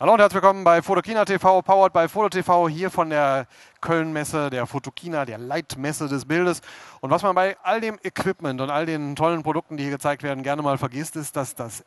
[0.00, 3.46] Hallo und herzlich willkommen bei Fotokina TV, powered by Foto TV, hier von der
[3.82, 6.62] Köln-Messe, der Fotokina, der Leitmesse des Bildes.
[7.02, 10.22] Und was man bei all dem Equipment und all den tollen Produkten, die hier gezeigt
[10.22, 11.84] werden, gerne mal vergisst, ist, dass das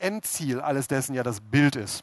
[0.00, 2.02] Endziel alles dessen ja das Bild ist.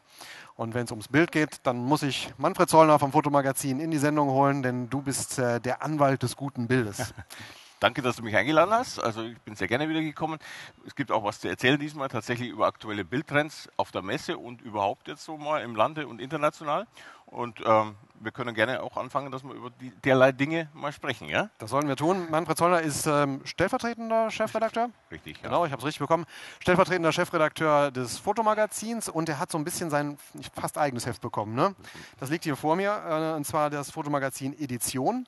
[0.56, 3.98] Und wenn es ums Bild geht, dann muss ich Manfred Zollner vom Fotomagazin in die
[3.98, 7.14] Sendung holen, denn du bist äh, der Anwalt des guten Bildes.
[7.80, 9.00] Danke, dass du mich eingeladen hast.
[9.00, 10.38] Also ich bin sehr gerne wieder gekommen.
[10.86, 14.62] Es gibt auch was zu erzählen diesmal tatsächlich über aktuelle Bildtrends auf der Messe und
[14.62, 16.88] überhaupt jetzt so mal im Lande und international.
[17.26, 21.30] Und ähm, wir können gerne auch anfangen, dass wir über die, derlei Dinge mal sprechen,
[21.30, 21.50] ja?
[21.58, 22.28] Das sollen wir tun.
[22.30, 24.90] Manfred Zollner ist ähm, stellvertretender Chefredakteur.
[25.12, 25.44] Richtig, ja.
[25.44, 26.26] Genau, ich habe es richtig bekommen.
[26.60, 30.18] Stellvertretender Chefredakteur des Fotomagazins und er hat so ein bisschen sein
[30.54, 31.56] fast eigenes Heft bekommen.
[31.56, 31.76] Ne?
[32.20, 35.26] Das liegt hier vor mir, äh, und zwar das Fotomagazin Edition.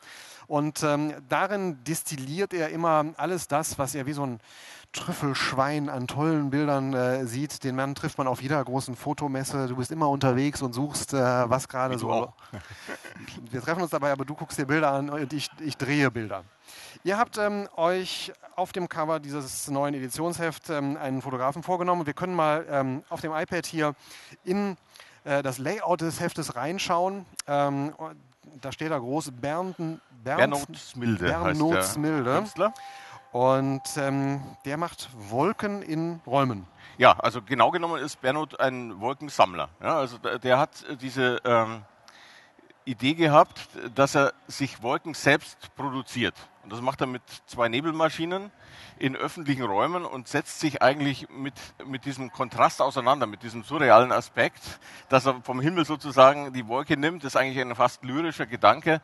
[0.47, 4.39] Und ähm, darin distilliert er immer alles das, was er wie so ein
[4.93, 7.63] Trüffelschwein an tollen Bildern äh, sieht.
[7.63, 9.67] Den Mann trifft man auf jeder großen Fotomesse.
[9.67, 12.11] Du bist immer unterwegs und suchst, äh, was gerade so.
[12.11, 12.33] auch.
[13.51, 16.43] Wir treffen uns dabei, aber du guckst dir Bilder an und ich, ich drehe Bilder.
[17.03, 22.05] Ihr habt ähm, euch auf dem Cover dieses neuen Editionsheft ähm, einen Fotografen vorgenommen.
[22.05, 23.95] Wir können mal ähm, auf dem iPad hier
[24.43, 24.77] in
[25.23, 27.26] äh, das Layout des Heftes reinschauen.
[27.48, 27.93] Ähm,
[28.59, 32.35] da steht da groß Bernd, Bernd, Bernhard Smilde Bernhard heißt der Smilde.
[32.35, 32.73] Künstler.
[33.32, 36.68] Und ähm, der macht Wolken in Räumen.
[36.98, 39.70] Ja, also genau genommen ist Bernhard ein Wolkensammler.
[39.82, 41.84] Ja, also der, hat äh, diese ähm,
[42.84, 46.35] Idee gehabt, dass er sich Wolken selbst produziert.
[46.63, 48.51] Und das macht er mit zwei Nebelmaschinen
[48.99, 51.54] in öffentlichen Räumen und setzt sich eigentlich mit,
[51.85, 54.62] mit diesem Kontrast auseinander, mit diesem surrealen Aspekt,
[55.10, 57.23] dass er vom Himmel sozusagen die Wolke nimmt.
[57.23, 59.01] Das ist eigentlich ein fast lyrischer Gedanke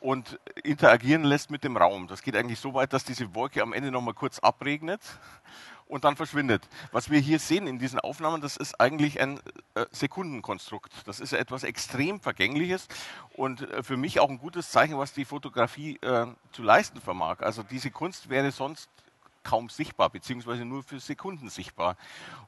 [0.00, 2.06] und interagieren lässt mit dem Raum.
[2.06, 5.00] Das geht eigentlich so weit, dass diese Wolke am Ende nochmal kurz abregnet
[5.88, 6.68] und dann verschwindet.
[6.92, 9.40] Was wir hier sehen in diesen Aufnahmen, das ist eigentlich ein
[9.74, 10.92] äh, Sekundenkonstrukt.
[11.06, 12.88] Das ist etwas extrem Vergängliches
[13.34, 17.40] und äh, für mich auch ein gutes Zeichen, was die Fotografie äh, zu leisten vermag.
[17.40, 18.90] Also diese Kunst wäre sonst
[19.46, 21.96] kaum sichtbar, beziehungsweise nur für Sekunden sichtbar.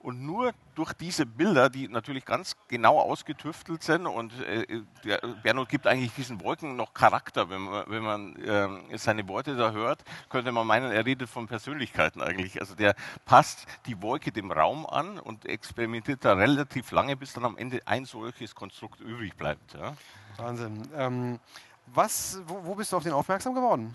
[0.00, 5.69] Und nur durch diese Bilder, die natürlich ganz genau ausgetüftelt sind und äh, der Bernhard
[5.69, 10.03] gibt eigentlich diesen Wolken noch Charakter, wenn man, wenn man äh, seine Worte da hört,
[10.28, 12.60] könnte man meinen, er redet von Persönlichkeiten eigentlich.
[12.60, 17.44] Also der passt die Wolke dem Raum an und experimentiert da relativ lange, bis dann
[17.44, 19.75] am Ende ein solches Konstrukt übrig bleibt.
[19.75, 19.94] Ja.
[20.37, 20.88] Wahnsinn.
[20.97, 21.38] Ähm,
[21.94, 23.94] was, wo, wo bist du auf den aufmerksam geworden?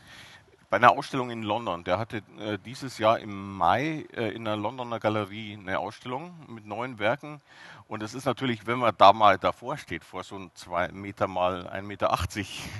[0.73, 1.83] Bei einer Ausstellung in London.
[1.83, 6.65] Der hatte äh, dieses Jahr im Mai äh, in der Londoner Galerie eine Ausstellung mit
[6.65, 7.41] neuen Werken.
[7.87, 11.27] Und es ist natürlich, wenn man da mal davor steht, vor so einem 2 Meter
[11.27, 12.11] mal 1,80 Meter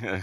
[0.02, 0.22] äh,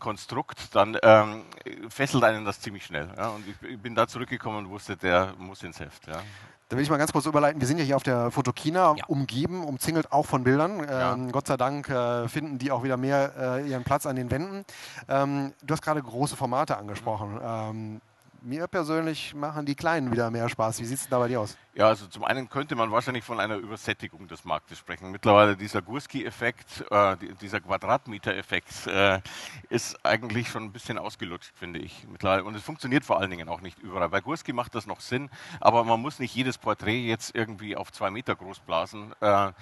[0.00, 1.44] Konstrukt, dann ähm,
[1.90, 3.08] fesselt einen das ziemlich schnell.
[3.16, 3.28] Ja?
[3.28, 6.08] Und ich, ich bin da zurückgekommen und wusste, der muss ins Heft.
[6.08, 6.20] Ja?
[6.68, 7.60] Da will ich mal ganz kurz überleiten.
[7.60, 9.04] Wir sind ja hier auf der Fotokina, Ja.
[9.06, 10.80] umgeben, umzingelt auch von Bildern.
[10.80, 11.12] Ja.
[11.12, 14.32] Ähm, Gott sei Dank äh, finden die auch wieder mehr äh, ihren Platz an den
[14.32, 14.64] Wänden.
[15.08, 17.38] Ähm, du hast gerade große Formate angesprochen.
[17.40, 18.00] Ähm,
[18.46, 20.80] mir persönlich machen die kleinen wieder mehr Spaß.
[20.80, 21.56] Wie sieht es da bei dir aus?
[21.74, 25.10] Ja, also zum einen könnte man wahrscheinlich von einer Übersättigung des Marktes sprechen.
[25.10, 29.20] Mittlerweile dieser Gurski-Effekt, äh, die- dieser Quadratmeter-Effekt äh,
[29.68, 32.06] ist eigentlich schon ein bisschen ausgelutscht, finde ich.
[32.08, 32.44] Mittlerweile.
[32.44, 34.08] Und es funktioniert vor allen Dingen auch nicht überall.
[34.08, 35.28] Bei Gurski macht das noch Sinn,
[35.60, 39.12] aber man muss nicht jedes Porträt jetzt irgendwie auf zwei Meter groß blasen.
[39.20, 39.52] Äh,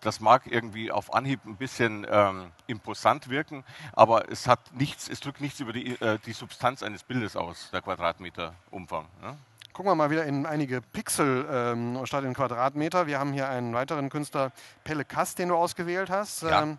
[0.00, 5.20] das mag irgendwie auf Anhieb ein bisschen ähm, imposant wirken, aber es hat nichts, es
[5.20, 9.06] drückt nichts über die, äh, die Substanz eines Bildes aus, der Quadratmeter-Umfang.
[9.20, 9.36] Ne?
[9.72, 13.06] Gucken wir mal wieder in einige Pixel ähm, statt in Quadratmeter.
[13.06, 14.52] Wir haben hier einen weiteren Künstler,
[14.84, 16.42] Pelle Kass, den du ausgewählt hast.
[16.42, 16.62] Ja.
[16.62, 16.78] Ähm,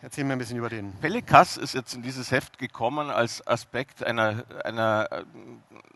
[0.00, 0.92] erzähl mir ein bisschen über den.
[1.00, 5.24] Pelikas ist jetzt in dieses Heft gekommen als Aspekt einer, einer äh,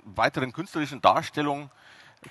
[0.05, 1.71] weiteren künstlerischen Darstellung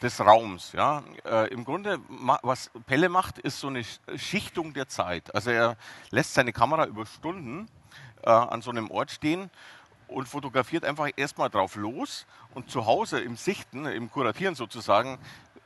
[0.01, 0.71] des Raums.
[0.73, 1.03] Ja?
[1.25, 1.99] Äh, Im Grunde,
[2.41, 5.33] was Pelle macht, ist so eine Sch- Schichtung der Zeit.
[5.35, 5.77] Also er
[6.11, 7.67] lässt seine Kamera über Stunden
[8.23, 9.49] äh, an so einem Ort stehen
[10.07, 15.17] und fotografiert einfach erstmal drauf los und zu Hause im Sichten, im Kuratieren sozusagen,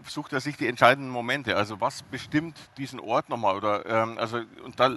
[0.05, 1.55] sucht er sich die entscheidenden Momente.
[1.55, 3.55] Also was bestimmt diesen Ort nochmal?
[3.55, 4.89] Oder ähm, also und da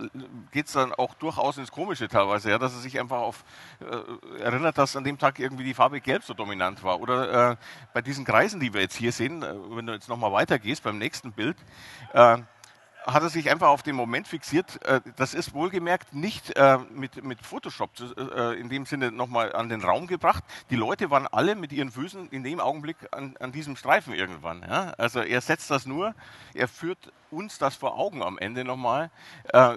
[0.51, 3.45] geht es dann auch durchaus ins Komische teilweise, ja, dass er sich einfach auf
[3.81, 7.01] äh, erinnert, dass an dem Tag irgendwie die Farbe Gelb so dominant war.
[7.01, 7.57] Oder äh,
[7.93, 10.99] bei diesen Kreisen, die wir jetzt hier sehen, äh, wenn du jetzt nochmal weitergehst beim
[10.99, 11.57] nächsten Bild,
[12.13, 12.39] äh,
[13.07, 14.85] hat er sich einfach auf den Moment fixiert.
[14.85, 19.69] Äh, Das ist wohlgemerkt nicht äh, mit, mit Photoshop äh, in dem Sinne nochmal an
[19.69, 20.45] den Raum gebracht.
[20.71, 24.63] Die Leute waren alle mit ihren Füßen in dem Augenblick an, an diesem Streifen irgendwann.
[24.69, 24.93] Ja?
[24.99, 26.15] Also er setzt das nur,
[26.55, 29.09] er führt uns das vor Augen am Ende nochmal,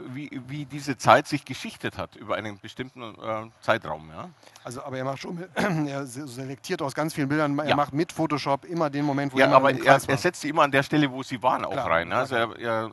[0.08, 3.16] wie, wie diese Zeit sich geschichtet hat über einen bestimmten
[3.62, 4.10] Zeitraum.
[4.10, 4.30] Ja?
[4.64, 5.38] Also, aber er macht schon,
[5.88, 7.76] er se- selektiert aus ganz vielen Bildern, er Ja.
[7.76, 10.72] macht mit Photoshop immer den Moment, wo Ja, aber er, er setzt sie immer an
[10.72, 12.08] der Stelle, wo sie waren, auch Klar, rein.
[12.08, 12.16] ne?
[12.16, 12.92] Also er, er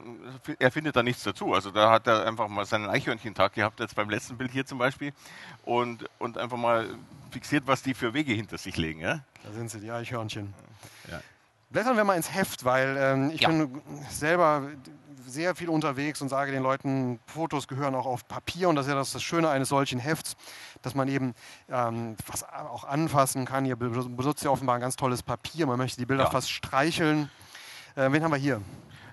[0.58, 1.55] er findet da nichts dazu.
[1.55, 4.78] Also da hat er einfach mal seinen Eichhörnchentag gehabt, jetzt beim letzten Bild hier zum
[4.78, 5.12] Beispiel,
[5.64, 6.88] und, und einfach mal
[7.31, 9.00] fixiert, was die für Wege hinter sich legen.
[9.00, 9.20] Ja?
[9.44, 10.52] Da sind sie, die Eichhörnchen.
[11.11, 11.20] Ja.
[11.70, 13.49] Blättern wir mal ins Heft, weil ähm, ich ja.
[13.49, 13.81] bin
[14.11, 14.69] selber
[15.26, 18.90] sehr viel unterwegs und sage den Leuten, Fotos gehören auch auf Papier und das ist
[18.90, 20.37] ja das, das Schöne eines solchen Hefts,
[20.82, 21.34] dass man eben
[21.69, 23.64] ähm, was auch anfassen kann.
[23.64, 26.31] Ihr benutzt ja offenbar ein ganz tolles Papier, man möchte die Bilder ja.
[26.31, 27.31] fast streicheln.
[27.94, 28.61] Äh, wen haben wir hier?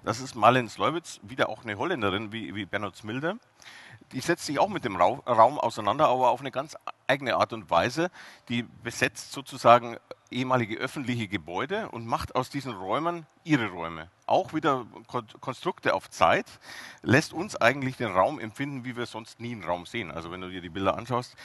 [0.03, 3.37] Das ist Marlene Sleuwitz, wieder auch eine Holländerin wie, wie Bernhard Smilde.
[4.13, 6.75] Die setzt sich auch mit dem Raum auseinander, aber auf eine ganz
[7.07, 8.09] eigene Art und Weise.
[8.49, 9.97] Die besetzt sozusagen
[10.31, 14.09] ehemalige öffentliche Gebäude und macht aus diesen Räumen ihre Räume.
[14.25, 14.85] Auch wieder
[15.39, 16.45] Konstrukte auf Zeit,
[17.01, 20.11] lässt uns eigentlich den Raum empfinden, wie wir sonst nie einen Raum sehen.
[20.11, 21.35] Also wenn du dir die Bilder anschaust,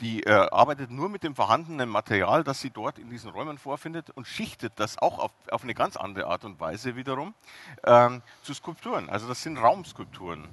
[0.00, 4.10] die äh, arbeitet nur mit dem vorhandenen Material, das sie dort in diesen Räumen vorfindet
[4.10, 7.34] und schichtet das auch auf, auf eine ganz andere Art und Weise wiederum
[7.84, 9.08] ähm, zu Skulpturen.
[9.08, 10.48] Also das sind Raumskulpturen.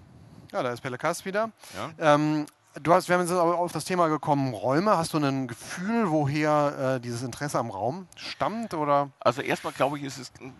[0.52, 1.52] Ja, da ist Pelle Kass wieder.
[1.76, 2.16] Ja.
[2.16, 2.46] Ähm,
[2.80, 4.96] Du hast, wir haben jetzt auf das Thema gekommen, Räume.
[4.96, 8.74] Hast du ein Gefühl, woher äh, dieses Interesse am Raum stammt?
[8.74, 9.10] Oder?
[9.20, 10.04] Also erstmal glaube ich,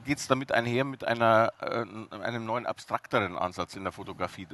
[0.04, 1.86] geht es damit einher mit einer, äh,
[2.22, 4.46] einem neuen abstrakteren Ansatz in der Fotografie.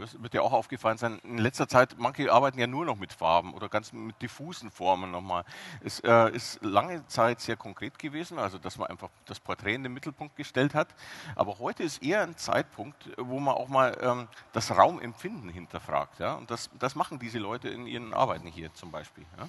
[0.00, 3.12] Das wird dir auch aufgefallen sein, in letzter Zeit, manche arbeiten ja nur noch mit
[3.12, 5.44] Farben oder ganz mit diffusen Formen nochmal.
[5.84, 9.84] Es äh, ist lange Zeit sehr konkret gewesen, also dass man einfach das Porträt in
[9.84, 10.88] den Mittelpunkt gestellt hat.
[11.36, 16.18] Aber heute ist eher ein Zeitpunkt, wo man auch mal ähm, das Raumempfinden hinterfragt.
[16.18, 16.34] Ja?
[16.34, 19.26] Und das, das macht machen diese Leute in ihren Arbeiten hier zum Beispiel?
[19.36, 19.48] Ja?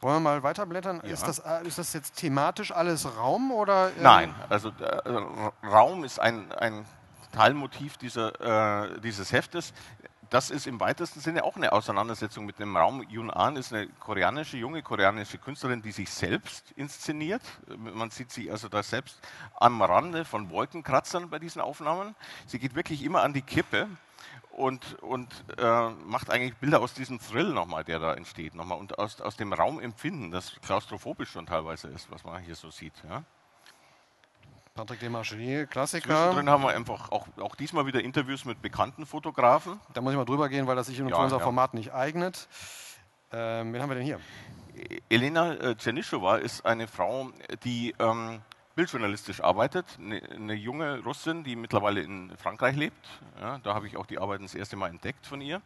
[0.00, 1.00] Wollen wir mal weiterblättern?
[1.02, 1.10] Ja.
[1.10, 3.88] Ist, das, äh, ist das jetzt thematisch alles Raum oder?
[3.88, 6.84] Äh Nein, also äh, Raum ist ein, ein
[7.32, 9.72] Teilmotiv dieser, äh, dieses Heftes.
[10.30, 13.04] Das ist im weitesten Sinne auch eine Auseinandersetzung mit dem Raum.
[13.10, 17.42] Yun An ist eine koreanische, junge koreanische Künstlerin, die sich selbst inszeniert.
[17.76, 19.18] Man sieht sie also da selbst
[19.58, 22.14] am Rande von Wolkenkratzern bei diesen Aufnahmen.
[22.46, 23.88] Sie geht wirklich immer an die Kippe
[24.52, 25.28] und, und
[25.58, 29.36] äh, macht eigentlich Bilder aus diesem Thrill nochmal, der da entsteht, nochmal und aus, aus
[29.36, 32.94] dem Raumempfinden, das klaustrophobisch schon teilweise ist, was man hier so sieht.
[33.08, 33.24] Ja.
[34.74, 36.06] Patrick Demarchelier, Klassiker.
[36.08, 39.78] Zwischendrin haben wir einfach auch, auch diesmal wieder Interviews mit bekannten Fotografen.
[39.92, 41.42] Da muss ich mal drüber gehen, weil das sich ja, für unser ja.
[41.42, 42.48] Format nicht eignet.
[43.32, 44.20] Ähm, wen haben wir denn hier?
[45.10, 47.30] Elena äh, Czernischova ist eine Frau,
[47.64, 48.40] die ähm,
[48.74, 53.08] bildjournalistisch arbeitet, eine, eine, junge Russin, die mittlerweile in Frankreich lebt.
[53.40, 55.60] Ja, da habe ich auch die Arbeiten das erste Mal entdeckt von ihr.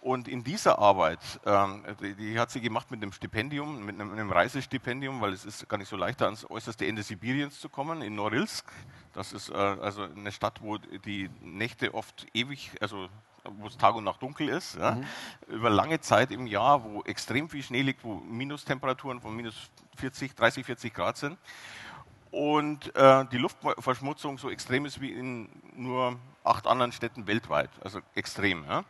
[0.00, 4.12] Und in dieser Arbeit, ähm, die, die, hat sie gemacht mit einem Stipendium, mit einem,
[4.12, 8.02] einem, Reisestipendium, weil es ist gar nicht so leicht, ans äußerste Ende Sibiriens zu kommen,
[8.02, 8.64] in Norilsk.
[9.12, 13.08] Das ist äh, also eine Stadt, wo die Nächte oft ewig, also
[13.42, 15.04] wo es Tag und Nacht dunkel ist, ja, mhm.
[15.48, 20.36] über lange Zeit im Jahr, wo extrem viel Schnee liegt, wo Minustemperaturen von minus 40,
[20.36, 21.38] 30, 40 Grad sind
[22.30, 28.00] und äh, die Luftverschmutzung so extrem ist wie in nur acht anderen Städten weltweit, also
[28.14, 28.64] extrem.
[28.64, 28.84] Ja?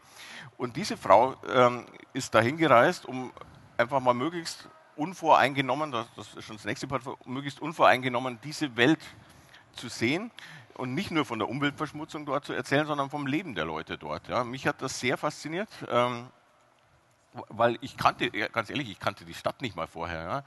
[0.56, 3.32] Und diese Frau ähm, ist dahin gereist, um
[3.76, 9.00] einfach mal möglichst unvoreingenommen, das, das ist schon das nächste Part, möglichst unvoreingenommen diese Welt
[9.72, 10.30] zu sehen
[10.74, 14.28] und nicht nur von der Umweltverschmutzung dort zu erzählen, sondern vom Leben der Leute dort.
[14.28, 14.44] Ja.
[14.44, 15.68] Mich hat das sehr fasziniert.
[15.88, 16.28] Ähm,
[17.48, 20.22] weil ich kannte, ganz ehrlich, ich kannte die Stadt nicht mal vorher.
[20.22, 20.44] Ja?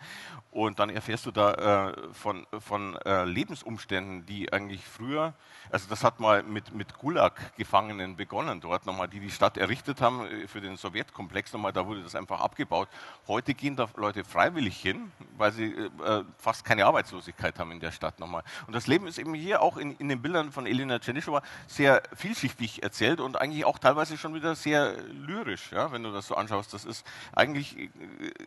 [0.51, 5.33] Und dann erfährst du da äh, von, von äh, Lebensumständen, die eigentlich früher,
[5.69, 10.25] also das hat mal mit, mit Gulag-Gefangenen begonnen dort nochmal, die die Stadt errichtet haben
[10.25, 12.89] äh, für den Sowjetkomplex nochmal, da wurde das einfach abgebaut.
[13.27, 17.79] Heute gehen da Leute freiwillig hin, weil sie äh, äh, fast keine Arbeitslosigkeit haben in
[17.79, 18.43] der Stadt nochmal.
[18.67, 22.01] Und das Leben ist eben hier auch in, in den Bildern von Elena Tschernyschowa sehr
[22.15, 26.35] vielschichtig erzählt und eigentlich auch teilweise schon wieder sehr lyrisch, ja, wenn du das so
[26.35, 26.70] anschaust.
[26.71, 27.89] Das ist eigentlich, äh,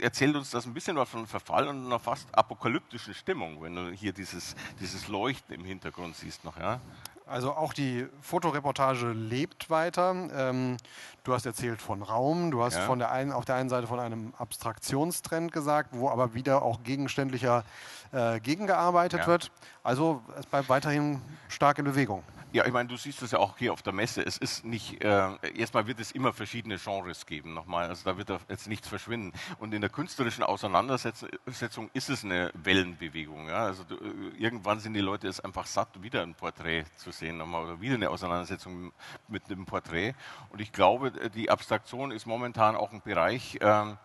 [0.00, 3.90] erzählt uns das ein bisschen was von Verfall und einer fast apokalyptischen Stimmung, wenn du
[3.90, 6.80] hier dieses, dieses Leuchten im Hintergrund siehst noch, ja.
[7.26, 10.14] Also auch die Fotoreportage lebt weiter.
[10.34, 10.76] Ähm,
[11.22, 12.82] du hast erzählt von Raum, du hast ja.
[12.82, 16.82] von der einen, auf der einen Seite von einem Abstraktionstrend gesagt, wo aber wieder auch
[16.82, 17.64] gegenständlicher
[18.12, 19.26] äh, gegengearbeitet ja.
[19.26, 19.50] wird.
[19.82, 22.22] Also es bleibt weiterhin stark in Bewegung.
[22.54, 24.22] Ja, ich meine, du siehst das ja auch hier auf der Messe.
[24.22, 27.88] Es ist nicht, äh, erstmal wird es immer verschiedene Genres geben, nochmal.
[27.88, 29.32] Also da wird jetzt nichts verschwinden.
[29.58, 33.48] Und in der künstlerischen Auseinandersetzung ist es eine Wellenbewegung.
[33.48, 33.64] Ja?
[33.64, 37.38] Also du, äh, irgendwann sind die Leute es einfach satt, wieder ein Porträt zu sehen,
[37.38, 38.92] nochmal, oder wieder eine Auseinandersetzung
[39.26, 40.14] mit einem Porträt.
[40.50, 43.96] Und ich glaube, die Abstraktion ist momentan auch ein Bereich, äh,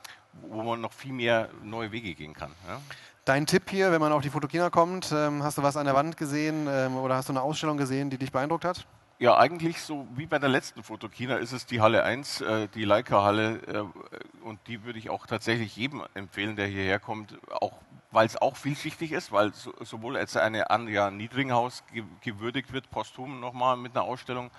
[0.42, 2.56] wo man noch viel mehr neue Wege gehen kann.
[2.68, 2.82] Ja?
[3.30, 5.94] Dein Tipp hier, wenn man auf die Fotokina kommt, ähm, hast du was an der
[5.94, 8.88] Wand gesehen ähm, oder hast du eine Ausstellung gesehen, die dich beeindruckt hat?
[9.20, 12.86] Ja, eigentlich so wie bei der letzten Fotokina ist es die Halle 1, äh, die
[12.86, 13.60] Leica-Halle.
[13.68, 17.74] Äh, und die würde ich auch tatsächlich jedem empfehlen, der hierher kommt, auch
[18.10, 22.90] weil es auch vielschichtig ist, weil so, sowohl jetzt eine Anja Niedringhaus ge gewürdigt wird,
[22.90, 24.50] posthum nochmal mit einer Ausstellung,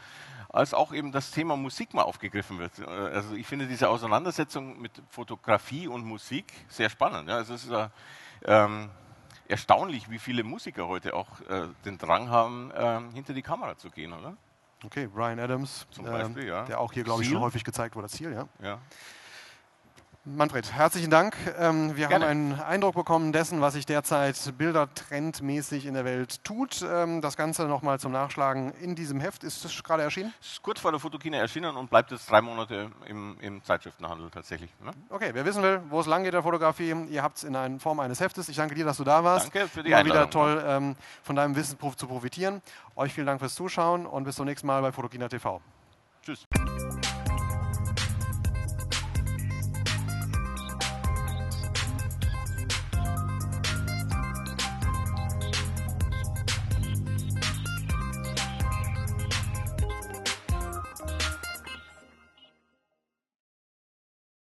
[0.48, 2.78] als auch eben das Thema Musik mal aufgegriffen wird.
[2.78, 7.28] Äh, also ich finde diese Auseinandersetzung mit Fotografie und Musik sehr spannend.
[7.28, 7.34] Ja.
[7.34, 7.72] Also es ist
[8.44, 8.90] ähm,
[9.48, 13.90] erstaunlich, wie viele Musiker heute auch äh, den Drang haben, äh, hinter die Kamera zu
[13.90, 14.36] gehen, oder?
[14.84, 16.64] Okay, Brian Adams, Zum Beispiel, ähm, ja.
[16.64, 18.08] der auch hier, glaube ich, schon häufig gezeigt wurde.
[18.08, 18.48] Ziel, ja.
[18.62, 18.78] Ja.
[20.36, 21.36] Manfred, herzlichen Dank.
[21.58, 22.24] Ähm, wir Gerne.
[22.24, 26.82] haben einen Eindruck bekommen dessen, was sich derzeit bildertrendmäßig in der Welt tut.
[26.82, 29.44] Ähm, das Ganze nochmal zum Nachschlagen in diesem Heft.
[29.44, 30.32] Ist es gerade erschienen?
[30.40, 34.30] Es ist kurz vor der Fotokina erschienen und bleibt jetzt drei Monate im, im Zeitschriftenhandel
[34.30, 34.70] tatsächlich.
[34.84, 34.92] Ne?
[35.08, 38.00] Okay, wer wissen will, wo es lang geht der Fotografie, ihr habt es in Form
[38.00, 38.48] eines Heftes.
[38.48, 39.54] Ich danke dir, dass du da warst.
[39.54, 42.62] Danke für die Immer wieder toll, ähm, von deinem Wissen zu profitieren.
[42.96, 45.60] Euch vielen Dank fürs Zuschauen und bis zum nächsten Mal bei Fotokina TV.
[46.22, 46.46] Tschüss.